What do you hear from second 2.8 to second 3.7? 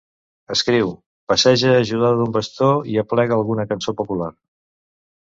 i aplega alguna